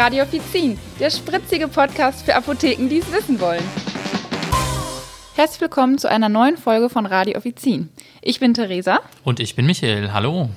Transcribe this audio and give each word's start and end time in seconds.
Radio 0.00 0.22
Offizin, 0.22 0.78
der 0.98 1.10
spritzige 1.10 1.68
Podcast 1.68 2.24
für 2.24 2.34
Apotheken, 2.34 2.88
die 2.88 3.00
es 3.00 3.12
wissen 3.12 3.38
wollen. 3.38 3.62
Herzlich 5.34 5.60
willkommen 5.60 5.98
zu 5.98 6.08
einer 6.08 6.30
neuen 6.30 6.56
Folge 6.56 6.88
von 6.88 7.04
Radio 7.04 7.36
Offizin. 7.36 7.90
Ich 8.22 8.40
bin 8.40 8.54
Theresa. 8.54 9.00
Und 9.24 9.40
ich 9.40 9.56
bin 9.56 9.66
Michael. 9.66 10.14
Hallo. 10.14 10.48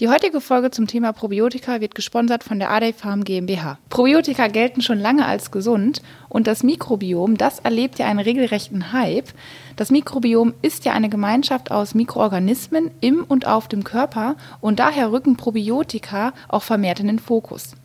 Die 0.00 0.08
heutige 0.08 0.40
Folge 0.40 0.72
zum 0.72 0.88
Thema 0.88 1.12
Probiotika 1.12 1.80
wird 1.80 1.94
gesponsert 1.94 2.42
von 2.42 2.58
der 2.58 2.72
Adey 2.72 2.92
Farm 2.92 3.22
GmbH. 3.22 3.78
Probiotika 3.90 4.48
gelten 4.48 4.82
schon 4.82 4.98
lange 4.98 5.24
als 5.24 5.52
gesund 5.52 6.02
und 6.28 6.48
das 6.48 6.64
Mikrobiom, 6.64 7.36
das 7.36 7.60
erlebt 7.60 8.00
ja 8.00 8.06
einen 8.06 8.18
regelrechten 8.18 8.92
Hype. 8.92 9.28
Das 9.76 9.92
Mikrobiom 9.92 10.52
ist 10.62 10.84
ja 10.84 10.94
eine 10.94 11.08
Gemeinschaft 11.08 11.70
aus 11.70 11.94
Mikroorganismen 11.94 12.90
im 13.00 13.22
und 13.22 13.46
auf 13.46 13.68
dem 13.68 13.84
Körper 13.84 14.34
und 14.60 14.80
daher 14.80 15.12
rücken 15.12 15.36
Probiotika 15.36 16.32
auch 16.48 16.64
vermehrt 16.64 16.98
in 16.98 17.06
den 17.06 17.20
Fokus. 17.20 17.76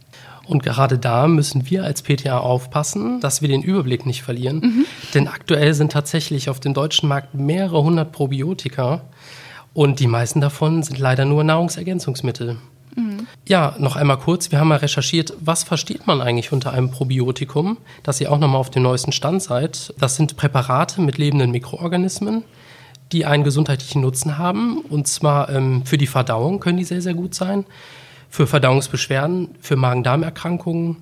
Und 0.47 0.63
gerade 0.63 0.97
da 0.97 1.27
müssen 1.27 1.69
wir 1.69 1.83
als 1.83 2.01
PTA 2.01 2.37
aufpassen, 2.37 3.19
dass 3.19 3.41
wir 3.41 3.49
den 3.49 3.63
Überblick 3.63 4.05
nicht 4.05 4.21
verlieren. 4.21 4.57
Mhm. 4.57 4.85
Denn 5.13 5.27
aktuell 5.27 5.73
sind 5.73 5.91
tatsächlich 5.91 6.49
auf 6.49 6.59
dem 6.59 6.73
deutschen 6.73 7.09
Markt 7.09 7.33
mehrere 7.33 7.83
hundert 7.83 8.11
Probiotika. 8.11 9.01
Und 9.73 9.99
die 9.99 10.07
meisten 10.07 10.41
davon 10.41 10.83
sind 10.83 10.99
leider 10.99 11.25
nur 11.25 11.43
Nahrungsergänzungsmittel. 11.43 12.57
Mhm. 12.95 13.27
Ja, 13.47 13.75
noch 13.77 13.95
einmal 13.95 14.17
kurz, 14.17 14.51
wir 14.51 14.59
haben 14.59 14.69
mal 14.69 14.77
recherchiert, 14.77 15.33
was 15.39 15.63
versteht 15.63 16.07
man 16.07 16.21
eigentlich 16.21 16.51
unter 16.51 16.71
einem 16.71 16.91
Probiotikum, 16.91 17.77
dass 18.03 18.21
ihr 18.21 18.31
auch 18.31 18.39
nochmal 18.39 18.61
auf 18.61 18.69
dem 18.69 18.83
neuesten 18.83 19.11
Stand 19.11 19.43
seid. 19.43 19.93
Das 19.99 20.15
sind 20.15 20.37
Präparate 20.37 21.01
mit 21.01 21.17
lebenden 21.17 21.51
Mikroorganismen, 21.51 22.43
die 23.11 23.25
einen 23.25 23.43
gesundheitlichen 23.43 24.01
Nutzen 24.01 24.37
haben. 24.37 24.79
Und 24.89 25.07
zwar 25.07 25.49
ähm, 25.49 25.85
für 25.85 25.97
die 25.97 26.07
Verdauung 26.07 26.59
können 26.59 26.77
die 26.77 26.85
sehr, 26.85 27.01
sehr 27.01 27.13
gut 27.13 27.35
sein, 27.35 27.65
für 28.29 28.47
Verdauungsbeschwerden, 28.47 29.55
für 29.61 29.75
Magen-Darm-Erkrankungen, 29.75 30.97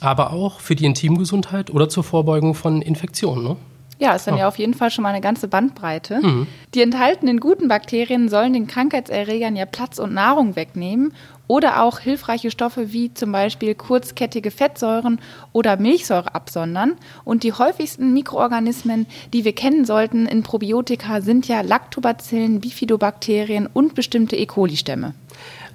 aber 0.00 0.32
auch 0.32 0.60
für 0.60 0.74
die 0.74 0.84
Intimgesundheit 0.84 1.70
oder 1.70 1.88
zur 1.88 2.04
Vorbeugung 2.04 2.54
von 2.54 2.82
Infektionen. 2.82 3.44
Ne? 3.44 3.56
Ja, 3.98 4.14
ist 4.14 4.26
dann 4.26 4.34
oh. 4.34 4.38
ja 4.38 4.48
auf 4.48 4.58
jeden 4.58 4.74
Fall 4.74 4.90
schon 4.90 5.02
mal 5.02 5.10
eine 5.10 5.20
ganze 5.20 5.48
Bandbreite. 5.48 6.20
Mhm. 6.20 6.46
Die 6.74 6.82
enthaltenen 6.82 7.40
guten 7.40 7.68
Bakterien 7.68 8.28
sollen 8.28 8.52
den 8.52 8.66
Krankheitserregern 8.66 9.56
ja 9.56 9.66
Platz 9.66 9.98
und 9.98 10.12
Nahrung 10.12 10.56
wegnehmen 10.56 11.12
oder 11.46 11.82
auch 11.82 12.00
hilfreiche 12.00 12.50
Stoffe 12.50 12.92
wie 12.92 13.12
zum 13.12 13.30
Beispiel 13.30 13.74
kurzkettige 13.74 14.50
Fettsäuren 14.50 15.20
oder 15.52 15.76
Milchsäure 15.76 16.34
absondern. 16.34 16.94
Und 17.24 17.42
die 17.42 17.52
häufigsten 17.52 18.12
Mikroorganismen, 18.12 19.06
die 19.32 19.44
wir 19.44 19.54
kennen 19.54 19.84
sollten 19.84 20.26
in 20.26 20.42
Probiotika, 20.42 21.20
sind 21.20 21.46
ja 21.46 21.60
Lactobacillen, 21.60 22.60
Bifidobakterien 22.60 23.68
und 23.72 23.94
bestimmte 23.94 24.36
E. 24.36 24.46
coli-Stämme. 24.46 25.14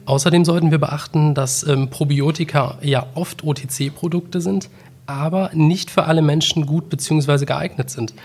Außerdem 0.10 0.44
sollten 0.44 0.72
wir 0.72 0.80
beachten, 0.80 1.36
dass 1.36 1.62
ähm, 1.62 1.92
Probiotika 1.92 2.80
ja 2.82 3.06
oft 3.14 3.44
OTC-Produkte 3.44 4.42
sind, 4.42 4.68
aber 5.06 5.52
nicht 5.54 5.92
für 5.92 6.06
alle 6.06 6.24
Menschen 6.24 6.66
gut 6.66 6.90
bzw. 6.90 7.46
geeignet 7.46 7.92
sind. 7.92 8.16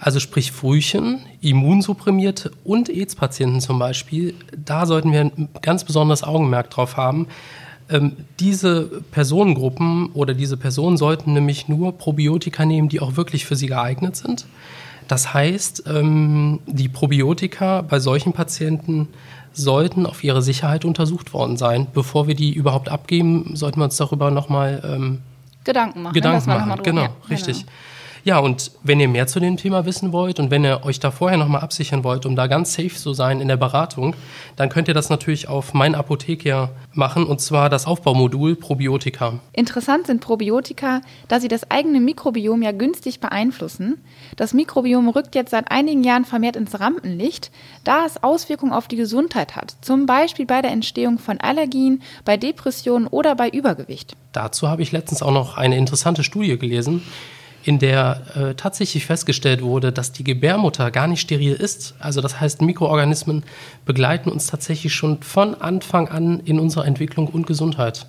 Also 0.00 0.18
sprich 0.18 0.50
Frühchen, 0.50 1.20
Immunsupprimierte 1.40 2.50
und 2.64 2.88
AIDS-Patienten 2.88 3.60
zum 3.60 3.78
Beispiel, 3.78 4.34
da 4.56 4.84
sollten 4.84 5.12
wir 5.12 5.20
ein 5.20 5.48
ganz 5.62 5.84
besonderes 5.84 6.24
Augenmerk 6.24 6.70
drauf 6.70 6.96
haben. 6.96 7.28
Ähm, 7.88 8.16
diese 8.40 9.02
Personengruppen 9.12 10.10
oder 10.14 10.34
diese 10.34 10.56
Personen 10.56 10.96
sollten 10.96 11.34
nämlich 11.34 11.68
nur 11.68 11.96
Probiotika 11.98 12.66
nehmen, 12.66 12.88
die 12.88 12.98
auch 12.98 13.14
wirklich 13.14 13.46
für 13.46 13.54
sie 13.54 13.68
geeignet 13.68 14.16
sind. 14.16 14.46
Das 15.06 15.32
heißt, 15.32 15.84
ähm, 15.86 16.58
die 16.66 16.88
Probiotika 16.88 17.82
bei 17.82 18.00
solchen 18.00 18.32
Patienten 18.32 19.06
sollten 19.52 20.06
auf 20.06 20.22
ihre 20.24 20.42
Sicherheit 20.42 20.84
untersucht 20.84 21.32
worden 21.32 21.56
sein. 21.56 21.86
Bevor 21.92 22.26
wir 22.26 22.34
die 22.34 22.52
überhaupt 22.52 22.88
abgeben, 22.88 23.54
sollten 23.54 23.80
wir 23.80 23.84
uns 23.84 23.96
darüber 23.96 24.30
nochmal 24.30 24.82
ähm, 24.84 25.20
Gedanken 25.64 26.02
machen. 26.02 26.14
Ne, 26.14 26.20
Gedanken 26.20 26.48
machen, 26.48 26.82
genau, 26.82 27.02
ja, 27.02 27.10
richtig. 27.30 27.66
Ja, 28.24 28.38
und 28.38 28.70
wenn 28.84 29.00
ihr 29.00 29.08
mehr 29.08 29.26
zu 29.26 29.40
dem 29.40 29.56
Thema 29.56 29.84
wissen 29.84 30.12
wollt 30.12 30.38
und 30.38 30.52
wenn 30.52 30.64
ihr 30.64 30.84
euch 30.84 31.00
da 31.00 31.10
vorher 31.10 31.36
nochmal 31.36 31.62
absichern 31.62 32.04
wollt, 32.04 32.24
um 32.24 32.36
da 32.36 32.46
ganz 32.46 32.74
safe 32.74 32.94
zu 32.94 33.14
sein 33.14 33.40
in 33.40 33.48
der 33.48 33.56
Beratung, 33.56 34.14
dann 34.54 34.68
könnt 34.68 34.86
ihr 34.86 34.94
das 34.94 35.10
natürlich 35.10 35.48
auf 35.48 35.74
mein 35.74 35.96
Apotheker 35.96 36.70
machen 36.92 37.26
und 37.26 37.40
zwar 37.40 37.68
das 37.68 37.86
Aufbaumodul 37.86 38.54
Probiotika. 38.54 39.40
Interessant 39.52 40.06
sind 40.06 40.20
Probiotika, 40.20 41.00
da 41.26 41.40
sie 41.40 41.48
das 41.48 41.68
eigene 41.68 41.98
Mikrobiom 41.98 42.62
ja 42.62 42.70
günstig 42.70 43.18
beeinflussen. 43.18 43.98
Das 44.36 44.54
Mikrobiom 44.54 45.08
rückt 45.08 45.34
jetzt 45.34 45.50
seit 45.50 45.72
einigen 45.72 46.04
Jahren 46.04 46.24
vermehrt 46.24 46.54
ins 46.54 46.78
Rampenlicht, 46.78 47.50
da 47.82 48.06
es 48.06 48.22
Auswirkungen 48.22 48.72
auf 48.72 48.86
die 48.86 48.96
Gesundheit 48.96 49.56
hat, 49.56 49.74
zum 49.80 50.06
Beispiel 50.06 50.46
bei 50.46 50.62
der 50.62 50.70
Entstehung 50.70 51.18
von 51.18 51.40
Allergien, 51.40 52.02
bei 52.24 52.36
Depressionen 52.36 53.08
oder 53.08 53.34
bei 53.34 53.48
Übergewicht. 53.48 54.14
Dazu 54.32 54.68
habe 54.68 54.82
ich 54.82 54.92
letztens 54.92 55.22
auch 55.22 55.32
noch 55.32 55.56
eine 55.56 55.76
interessante 55.76 56.22
Studie 56.22 56.56
gelesen 56.56 57.02
in 57.64 57.78
der 57.78 58.22
äh, 58.34 58.54
tatsächlich 58.54 59.06
festgestellt 59.06 59.62
wurde, 59.62 59.92
dass 59.92 60.12
die 60.12 60.24
Gebärmutter 60.24 60.90
gar 60.90 61.06
nicht 61.06 61.20
steril 61.20 61.54
ist. 61.54 61.94
Also 62.00 62.20
das 62.20 62.40
heißt, 62.40 62.62
Mikroorganismen 62.62 63.44
begleiten 63.84 64.30
uns 64.30 64.46
tatsächlich 64.48 64.94
schon 64.94 65.22
von 65.22 65.54
Anfang 65.54 66.08
an 66.08 66.40
in 66.44 66.58
unserer 66.58 66.86
Entwicklung 66.86 67.28
und 67.28 67.46
Gesundheit. 67.46 68.06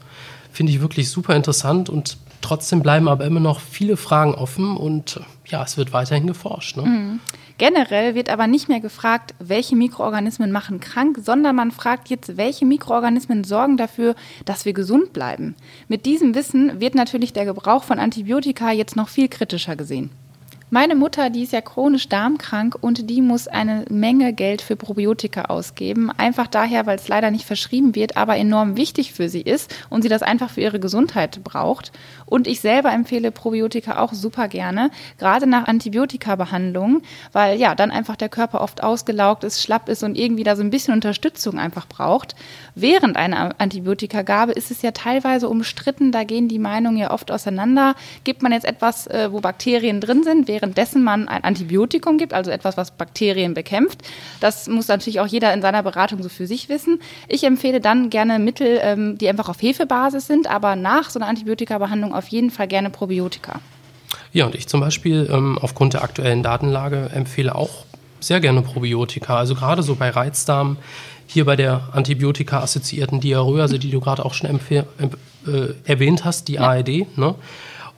Finde 0.52 0.72
ich 0.72 0.82
wirklich 0.82 1.10
super 1.10 1.36
interessant 1.36 1.90
und 1.90 2.18
trotzdem 2.42 2.82
bleiben 2.82 3.08
aber 3.08 3.26
immer 3.26 3.40
noch 3.40 3.60
viele 3.60 3.98
Fragen 3.98 4.36
offen 4.36 4.76
und 4.76 5.20
ja, 5.48 5.64
es 5.64 5.78
wird 5.78 5.94
weiterhin 5.94 6.28
geforscht. 6.28 6.78
Ne? 6.78 6.84
Mhm. 6.84 7.20
Generell 7.58 8.16
wird 8.16 8.30
aber 8.30 8.48
nicht 8.48 8.68
mehr 8.68 8.80
gefragt, 8.80 9.36
welche 9.40 9.76
Mikroorganismen 9.76 10.52
machen 10.52 10.80
krank, 10.80 11.20
sondern 11.22 11.56
man 11.56 11.72
fragt 11.72 12.10
jetzt, 12.10 12.36
welche 12.36 12.66
Mikroorganismen 12.66 13.44
sorgen 13.44 13.78
dafür, 13.78 14.16
dass 14.46 14.66
wir 14.66 14.74
gesund 14.74 15.14
bleiben. 15.14 15.56
Mit 15.88 16.06
diesem 16.06 16.34
Wissen 16.34 16.82
wird 16.82 16.96
natürlich 16.96 17.32
der 17.32 17.46
Gebrauch 17.46 17.84
von 17.84 18.00
Antibiotika 18.00 18.72
jetzt 18.72 18.96
noch 18.96 19.10
viel 19.10 19.28
kritischer 19.28 19.76
gesehen. 19.76 20.10
Meine 20.74 20.96
Mutter, 20.96 21.30
die 21.30 21.44
ist 21.44 21.54
ja 21.54 21.62
chronisch 21.62 22.10
darmkrank 22.10 22.76
und 22.82 23.08
die 23.08 23.22
muss 23.22 23.48
eine 23.48 23.86
Menge 23.92 24.34
Geld 24.34 24.64
für 24.64 24.76
Probiotika 24.76 25.44
ausgeben. 25.44 26.10
Einfach 26.10 26.48
daher, 26.48 26.88
weil 26.88 26.96
es 26.96 27.08
leider 27.08 27.30
nicht 27.30 27.46
verschrieben 27.46 27.94
wird, 27.94 28.18
aber 28.18 28.38
enorm 28.38 28.76
wichtig 28.76 29.14
für 29.14 29.30
sie 29.30 29.42
ist 29.42 29.72
und 29.92 30.02
sie 30.02 30.10
das 30.10 30.24
einfach 30.24 30.50
für 30.50 30.62
ihre 30.62 30.80
Gesundheit 30.80 31.44
braucht. 31.44 31.92
Und 32.26 32.48
ich 32.48 32.60
selber 32.60 32.92
empfehle 32.92 33.30
Probiotika 33.30 34.00
auch 34.00 34.14
super 34.14 34.48
gerne, 34.48 34.90
gerade 35.20 35.46
nach 35.46 35.68
Antibiotika-Behandlungen, 35.68 37.04
weil 37.34 37.60
ja 37.60 37.76
dann 37.76 37.92
einfach 37.92 38.16
der 38.16 38.30
Körper 38.30 38.60
oft 38.62 38.82
ausgelaugt 38.82 39.44
ist, 39.44 39.62
schlapp 39.62 39.88
ist 39.90 40.02
und 40.02 40.18
irgendwie 40.18 40.44
da 40.44 40.56
so 40.56 40.64
ein 40.64 40.72
bisschen 40.72 40.96
Unterstützung 40.96 41.60
einfach 41.60 41.88
braucht. 41.88 42.36
Während 42.74 43.16
einer 43.16 43.54
Antibiotikagabe 43.60 44.54
ist 44.54 44.72
es 44.72 44.82
ja 44.82 44.90
teilweise 44.90 45.50
umstritten, 45.50 46.12
da 46.12 46.24
gehen 46.24 46.48
die 46.48 46.58
Meinungen 46.58 46.98
ja 46.98 47.12
oft 47.12 47.30
auseinander. 47.30 47.94
Gibt 48.24 48.42
man 48.42 48.54
jetzt 48.54 48.66
etwas, 48.66 49.06
äh, 49.06 49.32
wo 49.32 49.40
Bakterien 49.40 50.02
drin 50.02 50.24
sind, 50.24 50.48
während 50.48 50.63
währenddessen 50.64 51.04
man 51.04 51.28
ein 51.28 51.44
Antibiotikum 51.44 52.18
gibt, 52.18 52.34
also 52.34 52.50
etwas, 52.50 52.78
was 52.78 52.92
Bakterien 52.92 53.54
bekämpft. 53.54 54.02
Das 54.40 54.70
muss 54.70 54.88
natürlich 54.88 55.20
auch 55.20 55.28
jeder 55.28 55.54
in 55.54 55.62
seiner 55.62 55.84
Beratung 55.84 56.24
so 56.24 56.30
für 56.30 56.48
sich 56.48 56.70
wissen. 56.70 57.02
Ich 57.28 57.44
empfehle 57.44 57.82
dann 57.82 58.10
gerne 58.10 58.40
Mittel, 58.40 58.80
ähm, 58.82 59.18
die 59.18 59.28
einfach 59.28 59.50
auf 59.50 59.62
Hefebasis 59.62 60.26
sind, 60.26 60.50
aber 60.50 60.78
nach 60.78 61.10
so 61.10 61.20
einer 61.20 61.28
Antibiotikabehandlung 61.28 62.14
auf 62.14 62.30
jeden 62.30 62.50
Fall 62.50 62.70
gerne 62.70 62.90
Probiotika. 62.90 63.60
Ja, 64.32 64.46
und 64.46 64.56
ich 64.56 64.68
zum 64.68 64.80
Beispiel 64.80 65.30
ähm, 65.30 65.60
aufgrund 65.62 65.94
der 65.96 66.04
aktuellen 66.04 66.44
Datenlage 66.44 67.10
empfehle 67.14 67.54
auch 67.54 67.86
sehr 68.22 68.40
gerne 68.40 68.62
Probiotika. 68.62 69.38
Also 69.38 69.56
gerade 69.56 69.84
so 69.84 69.96
bei 69.96 70.10
Reizdarm, 70.10 70.78
hier 71.28 71.44
bei 71.44 71.58
der 71.58 71.90
Antibiotika-assoziierten 71.92 73.20
Diarrhoe, 73.20 73.68
die 73.68 73.92
du 73.92 74.00
gerade 74.00 74.24
auch 74.24 74.34
schon 74.34 74.50
äh, 74.50 75.74
erwähnt 75.84 76.24
hast, 76.24 76.48
die 76.48 76.54
ja. 76.54 76.62
ARD, 76.62 77.18
ne? 77.18 77.36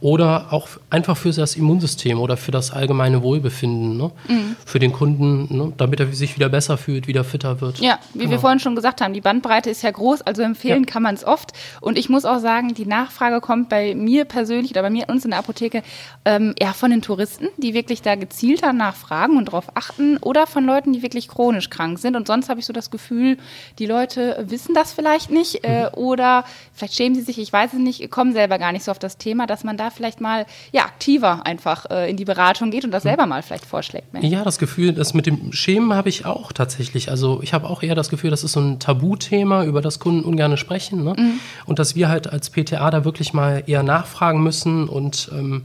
Oder 0.06 0.54
auch 0.54 0.68
einfach 0.92 1.18
für 1.18 1.32
das 1.32 1.56
Immunsystem 1.56 2.20
oder 2.20 2.38
für 2.38 2.52
das 2.52 2.70
allgemeine 2.70 3.24
Wohlbefinden, 3.24 3.98
ne? 3.98 4.12
Mhm. 4.28 4.56
für 4.64 4.78
den 4.78 4.94
Kunden, 4.94 5.48
ne? 5.50 5.74
damit 5.78 6.00
er 6.00 6.14
sich 6.14 6.36
wieder 6.36 6.48
besser 6.48 6.78
fühlt, 6.78 7.08
wieder 7.08 7.24
fitter 7.24 7.60
wird. 7.60 7.80
Ja, 7.80 7.98
wie 8.14 8.20
genau. 8.20 8.30
wir 8.34 8.40
vorhin 8.40 8.60
schon 8.60 8.76
gesagt 8.76 9.02
haben, 9.02 9.16
die 9.16 9.22
Bandbreite 9.22 9.72
ist 9.72 9.82
ja 9.82 9.90
groß, 9.90 10.22
also 10.22 10.44
empfehlen 10.44 10.84
ja. 10.84 10.92
kann 10.92 11.02
man 11.02 11.16
es 11.16 11.26
oft. 11.26 11.54
Und 11.82 11.98
ich 11.98 12.08
muss 12.08 12.24
auch 12.24 12.38
sagen, 12.38 12.76
die 12.76 12.86
Nachfrage 12.86 13.42
kommt 13.42 13.70
bei 13.70 13.96
mir 13.96 14.26
persönlich 14.26 14.70
oder 14.70 14.84
bei 14.84 14.92
mir 14.92 15.10
uns 15.10 15.26
in 15.26 15.32
der 15.32 15.40
Apotheke 15.40 15.82
ähm, 16.24 16.54
eher 16.60 16.76
von 16.76 16.92
den 16.92 17.02
Touristen, 17.02 17.48
die 17.58 17.74
wirklich 17.74 18.04
da 18.04 18.14
gezielter 18.14 18.74
nachfragen 18.74 19.38
und 19.38 19.48
darauf 19.48 19.76
achten 19.76 20.18
oder 20.18 20.46
von 20.46 20.66
Leuten, 20.66 20.94
die 20.94 21.02
wirklich 21.02 21.30
chronisch 21.30 21.72
krank 21.72 21.98
sind. 21.98 22.16
Und 22.16 22.28
sonst 22.28 22.48
habe 22.48 22.60
ich 22.60 22.68
so 22.68 22.74
das 22.74 22.92
Gefühl, 22.92 23.38
die 23.80 23.88
Leute 23.88 24.46
wissen 24.48 24.76
das 24.76 24.94
vielleicht 24.94 25.32
nicht 25.32 25.64
äh, 25.64 25.86
mhm. 25.86 25.98
oder 25.98 26.46
vielleicht 26.74 26.94
schämen 26.94 27.16
sie 27.16 27.24
sich, 27.24 27.40
ich 27.40 27.52
weiß 27.52 27.74
es 27.74 27.80
nicht, 27.80 28.12
kommen 28.12 28.34
selber 28.34 28.60
gar 28.60 28.72
nicht 28.72 28.84
so 28.84 28.92
auf 28.92 29.00
das 29.00 29.18
Thema, 29.18 29.48
dass 29.48 29.64
man 29.64 29.78
da 29.78 29.95
vielleicht 29.96 30.22
mal 30.22 30.46
ja, 30.72 30.84
aktiver 30.84 31.46
einfach 31.46 31.90
äh, 31.90 32.10
in 32.10 32.18
die 32.18 32.26
Beratung 32.26 32.72
geht 32.72 32.86
und 32.86 32.92
das 32.92 33.04
hm. 33.04 33.10
selber 33.10 33.26
mal 33.26 33.42
vielleicht 33.42 33.66
vorschlägt. 33.66 34.14
Mehr. 34.14 34.24
Ja, 34.24 34.44
das 34.44 34.58
Gefühl, 34.58 34.94
das 34.94 35.14
mit 35.14 35.26
dem 35.26 35.52
Schämen 35.54 35.94
habe 35.94 36.10
ich 36.10 36.26
auch 36.26 36.52
tatsächlich. 36.52 37.10
Also 37.10 37.40
ich 37.42 37.54
habe 37.54 37.70
auch 37.70 37.82
eher 37.82 37.96
das 37.96 38.10
Gefühl, 38.10 38.30
das 38.30 38.44
ist 38.44 38.54
so 38.54 38.60
ein 38.60 38.80
Tabuthema, 38.80 39.64
über 39.64 39.82
das 39.82 40.00
Kunden 40.00 40.24
ungern 40.24 40.58
sprechen. 40.58 41.04
Ne? 41.04 41.16
Mhm. 41.18 41.40
Und 41.66 41.80
dass 41.80 41.96
wir 41.96 42.10
halt 42.10 42.32
als 42.32 42.50
PTA 42.50 42.90
da 42.92 43.06
wirklich 43.06 43.34
mal 43.34 43.64
eher 43.66 43.84
nachfragen 43.84 44.44
müssen 44.44 44.88
und 44.88 45.32
ähm, 45.34 45.64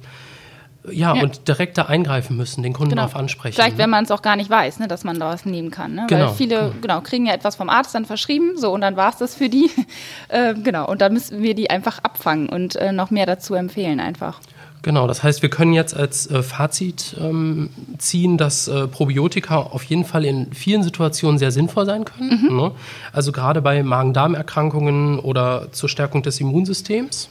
Ja, 0.91 1.15
ja, 1.15 1.23
und 1.23 1.47
direkt 1.47 1.77
da 1.77 1.87
eingreifen 1.87 2.37
müssen, 2.37 2.63
den 2.63 2.73
Kunden 2.73 2.91
genau. 2.91 3.03
darauf 3.03 3.17
ansprechen. 3.17 3.55
Vielleicht, 3.55 3.77
ne? 3.77 3.83
wenn 3.83 3.91
man 3.91 4.05
es 4.05 4.11
auch 4.11 4.23
gar 4.23 4.37
nicht 4.37 4.49
weiß, 4.49 4.79
ne, 4.79 4.89
dass 4.89 5.05
man 5.05 5.21
da 5.21 5.29
was 5.29 5.45
nehmen 5.45 5.71
kann. 5.71 5.95
Ne? 5.95 6.07
Genau. 6.09 6.29
Weil 6.29 6.35
viele 6.35 6.73
genau, 6.81 7.03
kriegen 7.03 7.27
ja 7.27 7.35
etwas 7.35 7.57
vom 7.57 7.69
Arzt 7.69 7.95
dann 7.95 8.07
verschrieben, 8.07 8.57
so 8.57 8.73
und 8.73 8.81
dann 8.81 8.97
war 8.97 9.11
es 9.11 9.19
das 9.19 9.35
für 9.35 9.51
die. 9.51 9.71
äh, 10.29 10.55
genau, 10.55 10.89
und 10.89 11.03
dann 11.03 11.13
müssen 11.13 11.43
wir 11.43 11.55
die 11.55 11.69
einfach 11.69 11.99
abfangen 11.99 12.49
und 12.49 12.77
äh, 12.77 12.93
noch 12.93 13.11
mehr 13.11 13.27
dazu 13.27 13.55
empfehlen 13.55 14.01
einfach. 14.01 14.41
Genau, 14.83 15.07
das 15.07 15.23
heißt, 15.23 15.43
wir 15.43 15.51
können 15.51 15.75
jetzt 15.75 15.95
als 15.95 16.31
äh, 16.31 16.43
Fazit 16.43 17.15
ähm, 17.21 17.69
ziehen, 17.99 18.39
dass 18.39 18.67
äh, 18.67 18.87
Probiotika 18.87 19.59
auf 19.59 19.83
jeden 19.85 20.07
Fall 20.07 20.25
in 20.25 20.55
vielen 20.55 20.83
Situationen 20.83 21.39
sehr 21.39 21.51
sinnvoll 21.51 21.85
sein 21.85 22.07
können. 22.07 22.49
Mhm. 22.49 22.57
Ne? 22.57 22.73
Also 23.13 23.31
gerade 23.33 23.61
bei 23.61 23.83
Magen-Darm-Erkrankungen 23.83 25.19
oder 25.19 25.71
zur 25.73 25.91
Stärkung 25.91 26.23
des 26.23 26.41
Immunsystems. 26.41 27.29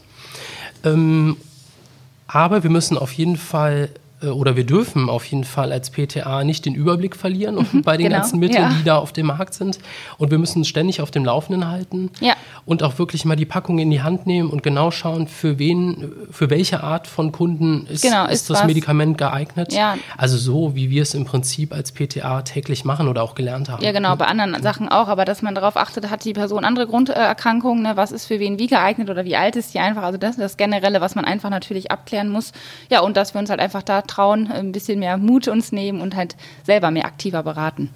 Ähm, 0.83 1.37
aber 2.29 2.63
wir 2.63 2.69
müssen 2.69 2.97
auf 2.97 3.11
jeden 3.11 3.37
Fall 3.37 3.89
oder 4.27 4.55
wir 4.55 4.65
dürfen 4.65 5.09
auf 5.09 5.25
jeden 5.25 5.43
Fall 5.43 5.71
als 5.71 5.89
PTA 5.91 6.43
nicht 6.43 6.65
den 6.65 6.75
Überblick 6.75 7.15
verlieren 7.15 7.67
mhm, 7.71 7.81
bei 7.83 7.95
den 7.95 8.07
genau, 8.07 8.17
ganzen 8.17 8.39
Mitteln, 8.39 8.63
ja. 8.63 8.69
die 8.77 8.83
da 8.83 8.97
auf 8.97 9.13
dem 9.13 9.27
Markt 9.27 9.53
sind. 9.53 9.79
Und 10.17 10.31
wir 10.31 10.37
müssen 10.37 10.65
ständig 10.65 11.01
auf 11.01 11.11
dem 11.11 11.23
Laufenden 11.23 11.69
halten 11.69 12.11
ja. 12.19 12.33
und 12.65 12.83
auch 12.83 12.99
wirklich 12.99 13.23
mal 13.25 13.35
die 13.35 13.45
Packung 13.45 13.79
in 13.79 13.89
die 13.89 14.01
Hand 14.01 14.27
nehmen 14.27 14.49
und 14.49 14.61
genau 14.61 14.91
schauen, 14.91 15.27
für 15.27 15.57
wen, 15.59 16.11
für 16.31 16.49
welche 16.49 16.83
Art 16.83 17.07
von 17.07 17.31
Kunden 17.31 17.87
ist, 17.87 18.01
genau, 18.01 18.25
ist, 18.25 18.33
ist 18.33 18.49
das 18.49 18.59
was. 18.59 18.67
Medikament 18.67 19.17
geeignet. 19.17 19.73
Ja. 19.73 19.97
Also 20.17 20.37
so, 20.37 20.75
wie 20.75 20.89
wir 20.89 21.03
es 21.03 21.13
im 21.13 21.25
Prinzip 21.25 21.73
als 21.73 21.91
PTA 21.91 22.41
täglich 22.41 22.83
machen 22.83 23.07
oder 23.07 23.23
auch 23.23 23.35
gelernt 23.35 23.69
haben. 23.69 23.83
Ja, 23.83 23.91
genau, 23.91 24.15
bei 24.15 24.25
anderen 24.25 24.61
Sachen 24.61 24.89
auch, 24.89 25.07
aber 25.07 25.25
dass 25.25 25.41
man 25.41 25.55
darauf 25.55 25.77
achtet, 25.77 26.09
hat 26.09 26.25
die 26.25 26.33
Person 26.33 26.65
andere 26.65 26.87
Grunderkrankungen, 26.87 27.83
ne? 27.83 27.91
was 27.95 28.11
ist 28.11 28.25
für 28.25 28.39
wen 28.39 28.59
wie 28.59 28.67
geeignet 28.67 29.09
oder 29.09 29.23
wie 29.23 29.35
alt 29.35 29.55
ist 29.55 29.73
die 29.73 29.79
einfach. 29.79 30.03
Also 30.03 30.17
das 30.17 30.31
ist 30.31 30.39
das 30.39 30.57
Generelle, 30.57 30.99
was 30.99 31.15
man 31.15 31.25
einfach 31.25 31.49
natürlich 31.49 31.91
abklären 31.91 32.29
muss. 32.29 32.51
Ja, 32.89 33.01
und 33.01 33.15
dass 33.15 33.33
wir 33.33 33.39
uns 33.39 33.49
halt 33.49 33.59
einfach 33.59 33.83
da 33.83 34.01
trauen, 34.09 34.51
ein 34.51 34.71
bisschen 34.71 34.99
mehr 34.99 35.17
Mut 35.17 35.47
uns 35.47 35.71
nehmen 35.71 36.01
und 36.01 36.15
halt 36.15 36.35
selber 36.63 36.91
mehr 36.91 37.05
aktiver 37.05 37.43
beraten. 37.43 37.89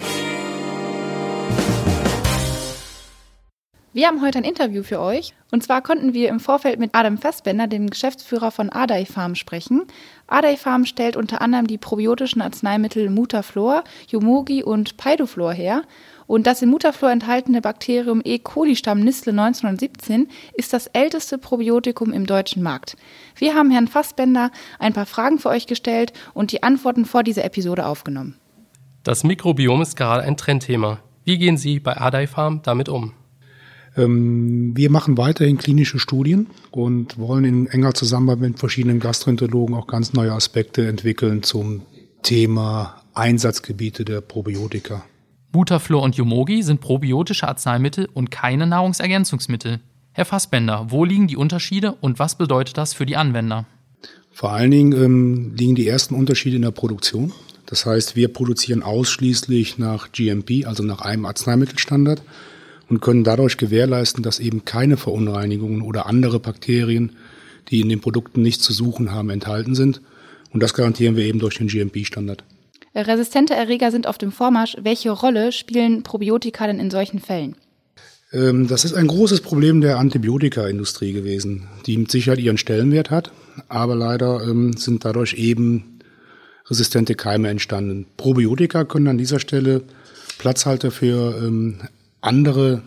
Wir 3.95 4.07
haben 4.07 4.23
heute 4.23 4.39
ein 4.39 4.43
Interview 4.43 4.81
für 4.81 4.99
euch. 4.99 5.35
Und 5.51 5.61
zwar 5.61 5.83
konnten 5.83 6.15
wir 6.15 6.29
im 6.29 6.39
Vorfeld 6.39 6.79
mit 6.79 6.95
Adam 6.95 7.19
Fassbender, 7.19 7.67
dem 7.67 7.91
Geschäftsführer 7.91 8.49
von 8.49 8.71
Adai 8.71 9.05
Farm, 9.05 9.35
sprechen. 9.35 9.83
Adai 10.25 10.57
Farm 10.57 10.85
stellt 10.85 11.15
unter 11.15 11.41
anderem 11.41 11.67
die 11.67 11.77
probiotischen 11.77 12.41
Arzneimittel 12.41 13.11
Mutaflor, 13.11 13.83
Yomogi 14.07 14.63
und 14.63 14.97
Paidoflor 14.97 15.53
her. 15.53 15.83
Und 16.25 16.47
das 16.47 16.63
in 16.63 16.69
Mutaflor 16.69 17.11
enthaltene 17.11 17.61
Bakterium 17.61 18.21
E. 18.25 18.39
coli-Stamm 18.39 19.01
Nistle 19.01 19.31
1917 19.31 20.27
ist 20.55 20.73
das 20.73 20.87
älteste 20.87 21.37
Probiotikum 21.37 22.11
im 22.11 22.25
deutschen 22.25 22.63
Markt. 22.63 22.97
Wir 23.35 23.53
haben 23.53 23.69
Herrn 23.69 23.87
Fassbender 23.87 24.49
ein 24.79 24.93
paar 24.93 25.05
Fragen 25.05 25.37
für 25.37 25.49
euch 25.49 25.67
gestellt 25.67 26.13
und 26.33 26.51
die 26.51 26.63
Antworten 26.63 27.05
vor 27.05 27.21
dieser 27.21 27.45
Episode 27.45 27.85
aufgenommen. 27.85 28.39
Das 29.03 29.23
Mikrobiom 29.23 29.83
ist 29.83 29.95
gerade 29.95 30.23
ein 30.23 30.35
Trendthema. 30.35 30.97
Wie 31.25 31.37
gehen 31.37 31.57
Sie 31.57 31.79
bei 31.79 31.95
Adai 31.95 32.25
Farm 32.25 32.61
damit 32.63 32.89
um? 32.89 33.13
Ähm, 33.95 34.75
wir 34.75 34.89
machen 34.89 35.17
weiterhin 35.17 35.57
klinische 35.57 35.99
Studien 35.99 36.47
und 36.71 37.17
wollen 37.17 37.45
in 37.45 37.67
enger 37.67 37.93
Zusammenarbeit 37.93 38.51
mit 38.51 38.59
verschiedenen 38.59 38.99
Gastroenterologen 38.99 39.75
auch 39.75 39.87
ganz 39.87 40.13
neue 40.13 40.31
Aspekte 40.31 40.87
entwickeln 40.87 41.43
zum 41.43 41.83
Thema 42.23 43.03
Einsatzgebiete 43.13 44.05
der 44.05 44.21
Probiotika. 44.21 45.03
Butaflor 45.51 46.01
und 46.01 46.15
Yomogi 46.15 46.63
sind 46.63 46.81
probiotische 46.81 47.47
Arzneimittel 47.47 48.09
und 48.11 48.31
keine 48.31 48.65
Nahrungsergänzungsmittel. 48.65 49.81
Herr 50.11 50.25
Fassbender, 50.25 50.87
wo 50.89 51.05
liegen 51.05 51.27
die 51.27 51.37
Unterschiede 51.37 51.93
und 51.93 52.17
was 52.17 52.37
bedeutet 52.37 52.77
das 52.77 52.93
für 52.93 53.05
die 53.05 53.15
Anwender? 53.15 53.65
Vor 54.31 54.51
allen 54.51 54.71
Dingen 54.71 54.91
ähm, 54.93 55.53
liegen 55.55 55.75
die 55.75 55.87
ersten 55.87 56.15
Unterschiede 56.15 56.55
in 56.55 56.63
der 56.63 56.71
Produktion. 56.71 57.33
Das 57.67 57.85
heißt, 57.85 58.15
wir 58.15 58.27
produzieren 58.33 58.81
ausschließlich 58.81 59.77
nach 59.77 60.11
GMP, 60.11 60.65
also 60.65 60.83
nach 60.83 61.01
einem 61.01 61.25
Arzneimittelstandard 61.25 62.23
und 62.89 63.01
können 63.01 63.23
dadurch 63.23 63.57
gewährleisten, 63.57 64.23
dass 64.23 64.39
eben 64.39 64.65
keine 64.65 64.97
Verunreinigungen 64.97 65.81
oder 65.81 66.05
andere 66.05 66.39
Bakterien, 66.39 67.13
die 67.69 67.81
in 67.81 67.89
den 67.89 68.01
Produkten 68.01 68.41
nichts 68.41 68.63
zu 68.63 68.73
suchen 68.73 69.11
haben, 69.11 69.29
enthalten 69.29 69.75
sind. 69.75 70.01
Und 70.51 70.61
das 70.61 70.73
garantieren 70.73 71.15
wir 71.15 71.25
eben 71.25 71.39
durch 71.39 71.57
den 71.57 71.67
GMP-Standard. 71.67 72.43
Resistente 72.95 73.55
Erreger 73.55 73.89
sind 73.91 74.05
auf 74.05 74.17
dem 74.17 74.31
Vormarsch. 74.31 74.77
Welche 74.81 75.09
Rolle 75.11 75.51
spielen 75.51 76.03
Probiotika 76.03 76.67
denn 76.67 76.79
in 76.79 76.91
solchen 76.91 77.19
Fällen? 77.19 77.55
Ähm, 78.31 78.67
das 78.67 78.85
ist 78.85 78.93
ein 78.93 79.07
großes 79.07 79.41
Problem 79.41 79.81
der 79.81 79.97
Antibiotikaindustrie 79.97 81.13
gewesen, 81.13 81.67
die 81.85 81.97
mit 81.97 82.11
Sicherheit 82.11 82.39
ihren 82.39 82.57
Stellenwert 82.57 83.09
hat, 83.09 83.31
aber 83.67 83.95
leider 83.95 84.43
ähm, 84.43 84.73
sind 84.73 85.05
dadurch 85.05 85.33
eben 85.35 85.99
resistente 86.67 87.15
Keime 87.15 87.49
entstanden. 87.49 88.05
Probiotika 88.17 88.85
können 88.85 89.07
an 89.07 89.17
dieser 89.17 89.39
Stelle 89.39 89.83
Platzhalter 90.37 90.91
für 90.91 91.37
ähm, 91.37 91.79
andere 92.23 92.81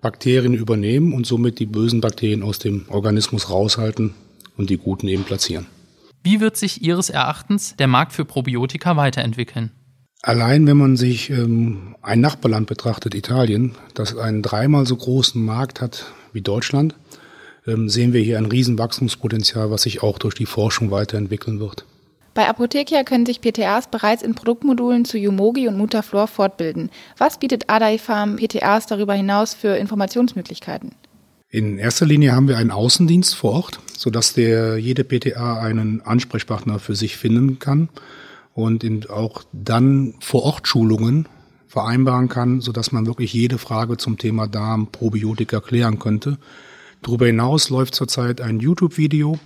Bakterien 0.00 0.54
übernehmen 0.54 1.12
und 1.12 1.26
somit 1.26 1.58
die 1.58 1.66
bösen 1.66 2.00
Bakterien 2.00 2.42
aus 2.42 2.58
dem 2.58 2.84
Organismus 2.88 3.50
raushalten 3.50 4.14
und 4.56 4.70
die 4.70 4.78
guten 4.78 5.08
eben 5.08 5.24
platzieren. 5.24 5.66
Wie 6.22 6.40
wird 6.40 6.56
sich 6.56 6.82
Ihres 6.82 7.10
Erachtens 7.10 7.74
der 7.76 7.86
Markt 7.86 8.12
für 8.12 8.24
Probiotika 8.24 8.96
weiterentwickeln? 8.96 9.70
Allein 10.22 10.66
wenn 10.66 10.76
man 10.76 10.96
sich 10.96 11.30
ähm, 11.30 11.96
ein 12.02 12.20
Nachbarland 12.20 12.66
betrachtet, 12.66 13.14
Italien, 13.14 13.76
das 13.94 14.16
einen 14.16 14.42
dreimal 14.42 14.84
so 14.84 14.96
großen 14.96 15.42
Markt 15.42 15.80
hat 15.80 16.06
wie 16.32 16.42
Deutschland, 16.42 16.96
ähm, 17.66 17.88
sehen 17.88 18.12
wir 18.12 18.20
hier 18.20 18.38
ein 18.38 18.46
Riesenwachstumspotenzial, 18.46 19.70
was 19.70 19.82
sich 19.82 20.02
auch 20.02 20.18
durch 20.18 20.34
die 20.34 20.46
Forschung 20.46 20.90
weiterentwickeln 20.90 21.60
wird. 21.60 21.84
Bei 22.38 22.48
Apothekia 22.48 23.02
können 23.02 23.26
sich 23.26 23.40
PTAs 23.40 23.90
bereits 23.90 24.22
in 24.22 24.36
Produktmodulen 24.36 25.04
zu 25.04 25.18
Yumogi 25.18 25.66
und 25.66 25.76
Mutaflor 25.76 26.28
fortbilden. 26.28 26.88
Was 27.16 27.40
bietet 27.40 27.68
Adai 27.68 27.98
Farm 27.98 28.36
PTAs 28.36 28.86
darüber 28.86 29.12
hinaus 29.12 29.54
für 29.54 29.76
Informationsmöglichkeiten? 29.76 30.92
In 31.50 31.78
erster 31.78 32.06
Linie 32.06 32.36
haben 32.36 32.46
wir 32.46 32.56
einen 32.56 32.70
Außendienst 32.70 33.34
vor 33.34 33.54
Ort, 33.54 33.80
sodass 33.92 34.34
der 34.34 34.78
jede 34.78 35.02
PTA 35.02 35.60
einen 35.60 36.00
Ansprechpartner 36.02 36.78
für 36.78 36.94
sich 36.94 37.16
finden 37.16 37.58
kann 37.58 37.88
und 38.54 39.10
auch 39.10 39.42
dann 39.52 40.14
vor 40.20 40.44
Ort 40.44 40.68
Schulungen 40.68 41.26
vereinbaren 41.66 42.28
kann, 42.28 42.60
sodass 42.60 42.92
man 42.92 43.06
wirklich 43.06 43.32
jede 43.32 43.58
Frage 43.58 43.96
zum 43.96 44.16
Thema 44.16 44.46
Darm, 44.46 44.92
Probiotika 44.92 45.58
klären 45.58 45.98
könnte. 45.98 46.38
Darüber 47.02 47.26
hinaus 47.26 47.70
läuft 47.70 47.96
zurzeit 47.96 48.40
ein 48.40 48.60
YouTube-Video, 48.60 49.38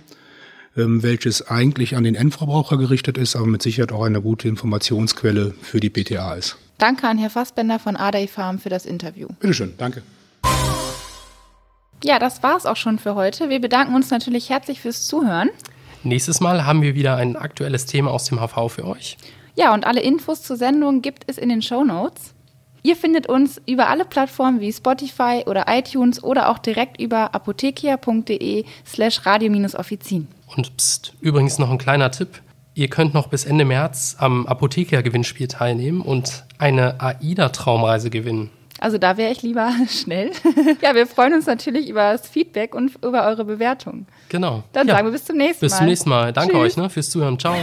welches 0.75 1.47
eigentlich 1.47 1.95
an 1.95 2.03
den 2.03 2.15
Endverbraucher 2.15 2.77
gerichtet 2.77 3.17
ist, 3.17 3.35
aber 3.35 3.45
mit 3.45 3.61
Sicherheit 3.61 3.91
auch 3.91 4.03
eine 4.03 4.21
gute 4.21 4.47
Informationsquelle 4.47 5.53
für 5.61 5.79
die 5.79 5.89
PTA 5.89 6.33
ist. 6.35 6.57
Danke 6.77 7.07
an 7.07 7.17
Herr 7.17 7.29
Fassbender 7.29 7.79
von 7.79 7.95
Adai 7.95 8.27
Farm 8.27 8.59
für 8.59 8.69
das 8.69 8.85
Interview. 8.85 9.27
Bitteschön, 9.39 9.73
danke. 9.77 10.01
Ja, 12.03 12.19
das 12.19 12.43
war's 12.43 12.65
auch 12.65 12.75
schon 12.75 12.99
für 12.99 13.15
heute. 13.15 13.49
Wir 13.49 13.61
bedanken 13.61 13.95
uns 13.95 14.09
natürlich 14.09 14.49
herzlich 14.49 14.81
fürs 14.81 15.07
Zuhören. 15.07 15.49
Nächstes 16.03 16.41
Mal 16.41 16.65
haben 16.65 16.81
wir 16.81 16.95
wieder 16.95 17.15
ein 17.15 17.37
aktuelles 17.37 17.85
Thema 17.85 18.11
aus 18.11 18.25
dem 18.25 18.39
HV 18.39 18.69
für 18.69 18.85
euch. 18.85 19.17
Ja, 19.55 19.73
und 19.73 19.85
alle 19.85 20.01
Infos 20.01 20.41
zur 20.41 20.57
Sendung 20.57 21.01
gibt 21.01 21.23
es 21.27 21.37
in 21.37 21.47
den 21.47 21.61
Show 21.61 21.85
Notes. 21.85 22.33
Ihr 22.85 22.97
findet 22.97 23.27
uns 23.27 23.61
über 23.65 23.87
alle 23.87 24.03
Plattformen 24.03 24.59
wie 24.59 24.71
Spotify 24.71 25.43
oder 25.45 25.65
iTunes 25.69 26.21
oder 26.21 26.49
auch 26.49 26.59
direkt 26.59 26.99
über 27.01 27.33
apothekia.de 27.33 28.65
slash 28.85 29.25
radio-offizin. 29.25 30.27
Und 30.55 30.75
pst, 30.75 31.13
übrigens 31.21 31.57
noch 31.59 31.71
ein 31.71 31.77
kleiner 31.77 32.11
Tipp. 32.11 32.41
Ihr 32.75 32.89
könnt 32.89 33.13
noch 33.13 33.27
bis 33.27 33.45
Ende 33.45 33.63
März 33.63 34.17
am 34.19 34.45
Apotheker-Gewinnspiel 34.47 35.47
teilnehmen 35.47 36.01
und 36.01 36.43
eine 36.57 36.99
AIDA-Traumreise 36.99 38.09
gewinnen. 38.09 38.49
Also 38.79 38.97
da 38.97 39.15
wäre 39.15 39.31
ich 39.31 39.41
lieber 39.43 39.71
schnell. 39.89 40.31
ja, 40.81 40.93
wir 40.93 41.07
freuen 41.07 41.35
uns 41.35 41.45
natürlich 41.45 41.87
über 41.87 42.11
das 42.11 42.27
Feedback 42.27 42.75
und 42.75 42.95
über 43.01 43.25
eure 43.25 43.45
Bewertung. 43.45 44.07
Genau. 44.27 44.63
Dann 44.73 44.87
ja. 44.87 44.95
sagen 44.95 45.07
wir 45.07 45.11
bis 45.13 45.23
zum 45.23 45.37
nächsten 45.37 45.65
Mal. 45.65 45.69
Bis 45.69 45.77
zum 45.77 45.85
nächsten 45.85 46.09
Mal. 46.09 46.33
Danke 46.33 46.53
Tschüss. 46.53 46.61
euch 46.61 46.77
ne, 46.77 46.89
fürs 46.89 47.09
Zuhören. 47.09 47.39
Ciao. 47.39 47.55